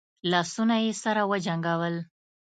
لاسونه 0.31 0.75
يې 0.83 0.91
سره 1.03 1.21
وجنګول. 1.31 1.95